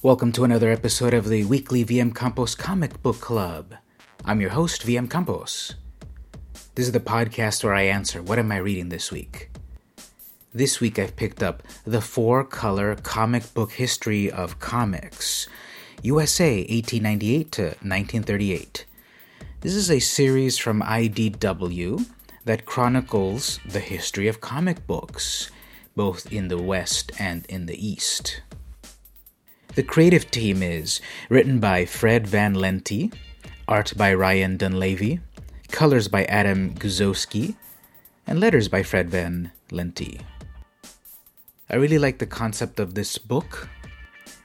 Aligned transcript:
Welcome 0.00 0.30
to 0.34 0.44
another 0.44 0.70
episode 0.70 1.12
of 1.12 1.28
the 1.28 1.42
weekly 1.42 1.84
VM 1.84 2.14
Campos 2.14 2.54
Comic 2.54 3.02
Book 3.02 3.20
Club. 3.20 3.74
I'm 4.24 4.40
your 4.40 4.50
host, 4.50 4.86
VM 4.86 5.10
Campos. 5.10 5.74
This 6.76 6.86
is 6.86 6.92
the 6.92 7.00
podcast 7.00 7.64
where 7.64 7.74
I 7.74 7.82
answer 7.82 8.22
what 8.22 8.38
am 8.38 8.52
I 8.52 8.58
reading 8.58 8.90
this 8.90 9.10
week. 9.10 9.50
This 10.54 10.78
week 10.78 11.00
I've 11.00 11.16
picked 11.16 11.42
up 11.42 11.64
The 11.84 12.00
Four 12.00 12.44
Color 12.44 12.94
Comic 12.94 13.52
Book 13.54 13.72
History 13.72 14.30
of 14.30 14.60
Comics, 14.60 15.48
USA 16.04 16.58
1898 16.58 17.50
to 17.50 17.62
1938. 17.62 18.86
This 19.62 19.74
is 19.74 19.90
a 19.90 19.98
series 19.98 20.58
from 20.58 20.80
IDW 20.80 22.06
that 22.44 22.66
chronicles 22.66 23.58
the 23.66 23.80
history 23.80 24.28
of 24.28 24.40
comic 24.40 24.86
books, 24.86 25.50
both 25.96 26.32
in 26.32 26.46
the 26.46 26.62
West 26.62 27.10
and 27.18 27.44
in 27.46 27.66
the 27.66 27.84
East. 27.84 28.42
The 29.78 29.84
creative 29.84 30.28
team 30.32 30.60
is 30.60 31.00
written 31.28 31.60
by 31.60 31.84
Fred 31.84 32.26
Van 32.26 32.52
Lente, 32.52 33.12
art 33.68 33.92
by 33.96 34.12
Ryan 34.12 34.58
Dunlavey, 34.58 35.20
colors 35.70 36.08
by 36.08 36.24
Adam 36.24 36.74
Guzowski, 36.74 37.54
and 38.26 38.40
letters 38.40 38.66
by 38.66 38.82
Fred 38.82 39.08
Van 39.08 39.52
Lente. 39.70 40.18
I 41.70 41.76
really 41.76 42.00
like 42.00 42.18
the 42.18 42.26
concept 42.26 42.80
of 42.80 42.94
this 42.94 43.18
book. 43.18 43.68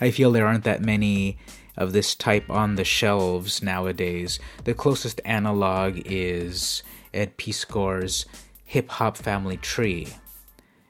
I 0.00 0.12
feel 0.12 0.32
there 0.32 0.46
aren't 0.46 0.64
that 0.64 0.80
many 0.80 1.36
of 1.76 1.92
this 1.92 2.14
type 2.14 2.48
on 2.48 2.76
the 2.76 2.84
shelves 2.84 3.62
nowadays. 3.62 4.40
The 4.64 4.72
closest 4.72 5.20
analog 5.26 6.00
is 6.06 6.82
Ed 7.12 7.36
Piskor's 7.36 8.24
Hip 8.64 8.88
Hop 8.92 9.18
Family 9.18 9.58
Tree, 9.58 10.08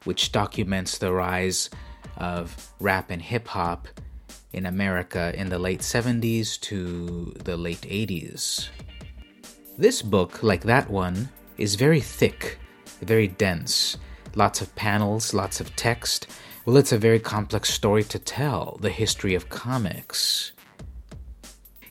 which 0.04 0.30
documents 0.30 0.96
the 0.96 1.12
rise 1.12 1.70
of 2.16 2.72
rap 2.78 3.10
and 3.10 3.20
hip 3.20 3.48
hop 3.48 3.88
in 4.52 4.66
America 4.66 5.32
in 5.34 5.48
the 5.48 5.58
late 5.58 5.80
70s 5.80 6.60
to 6.60 7.34
the 7.44 7.56
late 7.56 7.82
80s. 7.82 8.68
This 9.76 10.02
book, 10.02 10.42
like 10.42 10.64
that 10.64 10.90
one, 10.90 11.28
is 11.56 11.74
very 11.74 12.00
thick, 12.00 12.58
very 13.00 13.28
dense, 13.28 13.96
lots 14.34 14.60
of 14.60 14.74
panels, 14.74 15.34
lots 15.34 15.60
of 15.60 15.74
text. 15.76 16.26
Well, 16.64 16.76
it's 16.76 16.92
a 16.92 16.98
very 16.98 17.20
complex 17.20 17.72
story 17.72 18.04
to 18.04 18.18
tell 18.18 18.78
the 18.80 18.90
history 18.90 19.34
of 19.34 19.48
comics. 19.48 20.52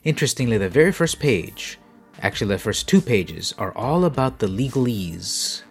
Interestingly, 0.04 0.58
the 0.58 0.68
very 0.68 0.92
first 0.92 1.18
page, 1.18 1.78
actually, 2.22 2.54
the 2.54 2.58
first 2.58 2.88
two 2.88 3.00
pages, 3.00 3.54
are 3.58 3.76
all 3.76 4.04
about 4.04 4.38
the 4.38 4.46
legalese. 4.46 5.62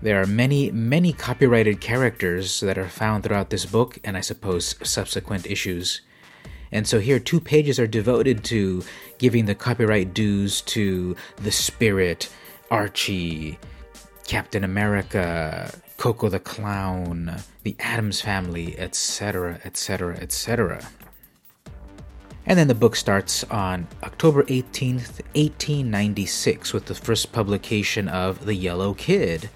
There 0.00 0.20
are 0.20 0.26
many, 0.26 0.70
many 0.70 1.12
copyrighted 1.12 1.80
characters 1.80 2.60
that 2.60 2.78
are 2.78 2.88
found 2.88 3.22
throughout 3.22 3.50
this 3.50 3.66
book, 3.66 3.98
and 4.02 4.16
I 4.16 4.20
suppose 4.20 4.74
subsequent 4.82 5.46
issues. 5.46 6.00
And 6.72 6.86
so 6.86 6.98
here, 6.98 7.18
two 7.18 7.38
pages 7.38 7.78
are 7.78 7.86
devoted 7.86 8.42
to 8.44 8.82
giving 9.18 9.44
the 9.44 9.54
copyright 9.54 10.14
dues 10.14 10.62
to 10.62 11.14
the 11.36 11.52
Spirit, 11.52 12.30
Archie, 12.70 13.58
Captain 14.26 14.64
America, 14.64 15.72
Koko 15.98 16.28
the 16.28 16.40
Clown, 16.40 17.36
the 17.62 17.76
Addams 17.78 18.20
Family, 18.20 18.78
etc., 18.78 19.60
etc., 19.64 20.16
etc. 20.16 20.88
And 22.46 22.58
then 22.58 22.66
the 22.68 22.74
book 22.74 22.96
starts 22.96 23.44
on 23.44 23.86
October 24.02 24.42
18th, 24.44 25.20
1896, 25.34 26.72
with 26.72 26.86
the 26.86 26.94
first 26.94 27.32
publication 27.32 28.08
of 28.08 28.46
The 28.46 28.54
Yellow 28.54 28.94
Kid, 28.94 29.48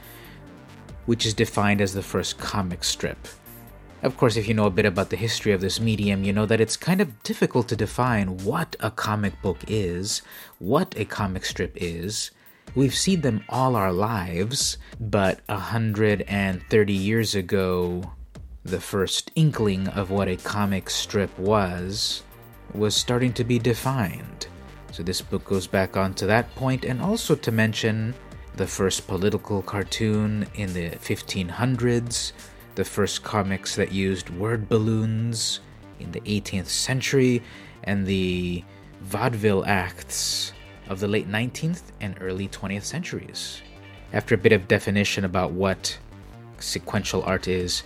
which 1.06 1.26
is 1.26 1.34
defined 1.34 1.80
as 1.80 1.94
the 1.94 2.02
first 2.02 2.38
comic 2.38 2.84
strip. 2.84 3.26
Of 4.06 4.16
course, 4.16 4.36
if 4.36 4.46
you 4.46 4.54
know 4.54 4.66
a 4.66 4.70
bit 4.70 4.86
about 4.86 5.10
the 5.10 5.16
history 5.16 5.50
of 5.50 5.60
this 5.60 5.80
medium, 5.80 6.22
you 6.22 6.32
know 6.32 6.46
that 6.46 6.60
it's 6.60 6.76
kind 6.76 7.00
of 7.00 7.24
difficult 7.24 7.66
to 7.66 7.74
define 7.74 8.36
what 8.44 8.76
a 8.78 8.88
comic 8.88 9.42
book 9.42 9.58
is, 9.66 10.22
what 10.60 10.94
a 10.96 11.04
comic 11.04 11.44
strip 11.44 11.72
is. 11.74 12.30
We've 12.76 12.94
seen 12.94 13.22
them 13.22 13.42
all 13.48 13.74
our 13.74 13.92
lives, 13.92 14.78
but 15.00 15.40
130 15.46 16.92
years 16.92 17.34
ago, 17.34 18.12
the 18.64 18.78
first 18.78 19.32
inkling 19.34 19.88
of 19.88 20.12
what 20.12 20.28
a 20.28 20.36
comic 20.36 20.88
strip 20.88 21.36
was 21.36 22.22
was 22.74 22.94
starting 22.94 23.32
to 23.32 23.42
be 23.42 23.58
defined. 23.58 24.46
So 24.92 25.02
this 25.02 25.20
book 25.20 25.44
goes 25.44 25.66
back 25.66 25.96
on 25.96 26.14
to 26.14 26.26
that 26.26 26.54
point 26.54 26.84
and 26.84 27.02
also 27.02 27.34
to 27.34 27.50
mention 27.50 28.14
the 28.54 28.68
first 28.68 29.08
political 29.08 29.62
cartoon 29.62 30.46
in 30.54 30.72
the 30.74 30.90
1500s 30.90 32.30
the 32.76 32.84
first 32.84 33.24
comics 33.24 33.74
that 33.74 33.90
used 33.90 34.30
word 34.30 34.68
balloons 34.68 35.60
in 35.98 36.12
the 36.12 36.20
18th 36.20 36.68
century, 36.68 37.42
and 37.84 38.06
the 38.06 38.62
vaudeville 39.00 39.64
acts 39.66 40.52
of 40.88 41.00
the 41.00 41.08
late 41.08 41.28
19th 41.28 41.82
and 42.00 42.16
early 42.20 42.48
20th 42.48 42.84
centuries. 42.84 43.62
After 44.12 44.34
a 44.34 44.38
bit 44.38 44.52
of 44.52 44.68
definition 44.68 45.24
about 45.24 45.52
what 45.52 45.98
sequential 46.58 47.22
art 47.24 47.48
is, 47.48 47.82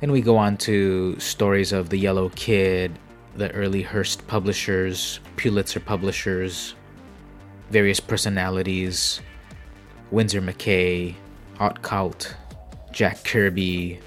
then 0.00 0.12
we 0.12 0.20
go 0.20 0.36
on 0.36 0.56
to 0.58 1.18
stories 1.18 1.72
of 1.72 1.88
the 1.90 1.98
Yellow 1.98 2.30
Kid, 2.30 2.96
the 3.34 3.50
early 3.52 3.82
Hearst 3.82 4.26
publishers, 4.28 5.20
Pulitzer 5.36 5.80
publishers, 5.80 6.74
various 7.70 8.00
personalities, 8.00 9.20
Winsor 10.10 10.40
McCay, 10.40 11.14
Art 11.58 11.82
Cult, 11.82 12.34
Jack 12.92 13.24
Kirby, 13.24 14.00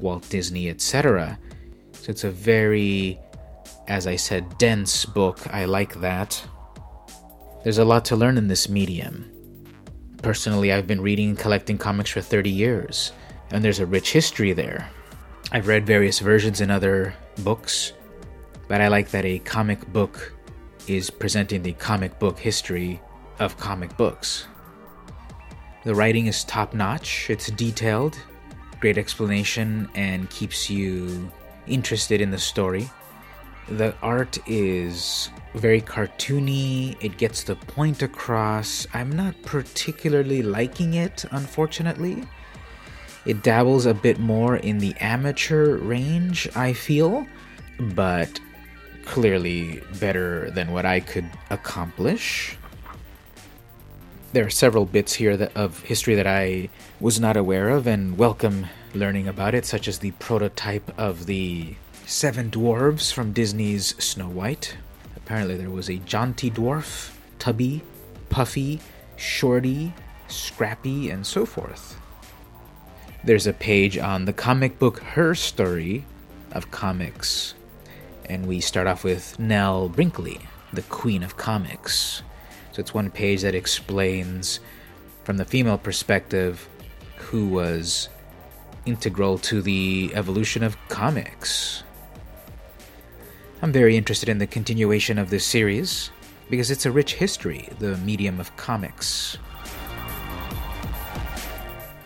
Walt 0.00 0.28
Disney, 0.28 0.68
etc. 0.68 1.38
So 1.92 2.10
it's 2.10 2.24
a 2.24 2.30
very, 2.30 3.18
as 3.88 4.06
I 4.06 4.16
said, 4.16 4.58
dense 4.58 5.04
book. 5.04 5.38
I 5.52 5.64
like 5.64 6.00
that. 6.00 6.42
There's 7.62 7.78
a 7.78 7.84
lot 7.84 8.04
to 8.06 8.16
learn 8.16 8.36
in 8.36 8.48
this 8.48 8.68
medium. 8.68 9.30
Personally, 10.22 10.72
I've 10.72 10.86
been 10.86 11.00
reading 11.00 11.30
and 11.30 11.38
collecting 11.38 11.78
comics 11.78 12.10
for 12.10 12.20
30 12.20 12.50
years, 12.50 13.12
and 13.50 13.64
there's 13.64 13.80
a 13.80 13.86
rich 13.86 14.12
history 14.12 14.52
there. 14.52 14.90
I've 15.52 15.68
read 15.68 15.86
various 15.86 16.18
versions 16.18 16.60
in 16.60 16.70
other 16.70 17.14
books, 17.38 17.92
but 18.68 18.80
I 18.80 18.88
like 18.88 19.10
that 19.10 19.24
a 19.24 19.38
comic 19.40 19.86
book 19.92 20.32
is 20.88 21.10
presenting 21.10 21.62
the 21.62 21.72
comic 21.74 22.18
book 22.18 22.38
history 22.38 23.00
of 23.38 23.56
comic 23.56 23.96
books. 23.96 24.46
The 25.84 25.94
writing 25.94 26.26
is 26.26 26.44
top 26.44 26.74
notch, 26.74 27.28
it's 27.30 27.50
detailed, 27.50 28.18
great 28.84 28.98
explanation 28.98 29.88
and 29.94 30.28
keeps 30.28 30.68
you 30.68 31.32
interested 31.66 32.20
in 32.20 32.30
the 32.30 32.38
story. 32.38 32.86
The 33.66 33.94
art 34.02 34.36
is 34.46 35.30
very 35.54 35.80
cartoony, 35.80 36.94
it 37.02 37.16
gets 37.16 37.44
the 37.44 37.56
point 37.56 38.02
across. 38.02 38.86
I'm 38.92 39.10
not 39.10 39.40
particularly 39.42 40.42
liking 40.42 40.92
it, 40.92 41.24
unfortunately. 41.30 42.28
It 43.24 43.42
dabbles 43.42 43.86
a 43.86 43.94
bit 43.94 44.18
more 44.18 44.56
in 44.56 44.76
the 44.76 44.94
amateur 45.00 45.78
range, 45.78 46.46
I 46.54 46.74
feel, 46.74 47.26
but 47.94 48.38
clearly 49.06 49.80
better 49.98 50.50
than 50.50 50.72
what 50.72 50.84
I 50.84 51.00
could 51.00 51.30
accomplish 51.48 52.58
there 54.34 54.44
are 54.44 54.50
several 54.50 54.84
bits 54.84 55.14
here 55.14 55.36
that, 55.36 55.56
of 55.56 55.80
history 55.84 56.16
that 56.16 56.26
I 56.26 56.68
was 56.98 57.20
not 57.20 57.36
aware 57.36 57.68
of 57.68 57.86
and 57.86 58.18
welcome 58.18 58.66
learning 58.92 59.28
about 59.28 59.54
it, 59.54 59.64
such 59.64 59.86
as 59.86 60.00
the 60.00 60.10
prototype 60.12 60.90
of 60.98 61.26
the 61.26 61.76
seven 62.04 62.50
dwarves 62.50 63.12
from 63.12 63.32
Disney's 63.32 63.94
Snow 64.02 64.28
White. 64.28 64.76
Apparently, 65.14 65.56
there 65.56 65.70
was 65.70 65.88
a 65.88 65.98
jaunty 65.98 66.50
dwarf, 66.50 67.12
Tubby, 67.38 67.82
Puffy, 68.28 68.80
Shorty, 69.14 69.94
Scrappy, 70.26 71.10
and 71.10 71.24
so 71.24 71.46
forth. 71.46 71.96
There's 73.22 73.46
a 73.46 73.52
page 73.52 73.98
on 73.98 74.24
the 74.24 74.32
comic 74.32 74.80
book 74.80 74.98
Her 74.98 75.36
Story 75.36 76.06
of 76.50 76.72
Comics, 76.72 77.54
and 78.24 78.46
we 78.46 78.60
start 78.60 78.88
off 78.88 79.04
with 79.04 79.38
Nell 79.38 79.88
Brinkley, 79.88 80.40
the 80.72 80.82
Queen 80.82 81.22
of 81.22 81.36
Comics. 81.36 82.24
So 82.74 82.80
it's 82.80 82.92
one 82.92 83.08
page 83.08 83.42
that 83.42 83.54
explains, 83.54 84.58
from 85.22 85.36
the 85.36 85.44
female 85.44 85.78
perspective, 85.78 86.68
who 87.18 87.46
was 87.46 88.08
integral 88.84 89.38
to 89.38 89.62
the 89.62 90.10
evolution 90.12 90.64
of 90.64 90.76
comics. 90.88 91.84
I'm 93.62 93.70
very 93.70 93.96
interested 93.96 94.28
in 94.28 94.38
the 94.38 94.48
continuation 94.48 95.20
of 95.20 95.30
this 95.30 95.46
series 95.46 96.10
because 96.50 96.72
it's 96.72 96.84
a 96.84 96.90
rich 96.90 97.14
history, 97.14 97.68
the 97.78 97.96
medium 97.98 98.40
of 98.40 98.54
comics. 98.56 99.38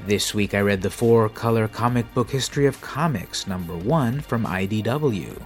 This 0.00 0.34
week 0.34 0.52
I 0.52 0.60
read 0.60 0.82
the 0.82 0.90
four 0.90 1.30
color 1.30 1.66
comic 1.66 2.12
book 2.12 2.28
history 2.28 2.66
of 2.66 2.78
comics, 2.82 3.46
number 3.46 3.74
one 3.74 4.20
from 4.20 4.44
IDW. 4.44 5.40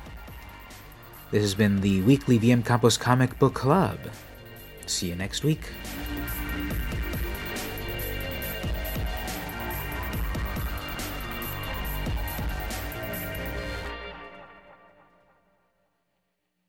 This 1.30 1.42
has 1.42 1.54
been 1.54 1.80
the 1.80 2.00
weekly 2.00 2.40
VM 2.40 2.66
Campos 2.66 2.96
Comic 2.96 3.38
Book 3.38 3.54
Club. 3.54 4.00
See 4.92 5.08
you 5.08 5.16
next 5.16 5.42
week. 5.42 5.70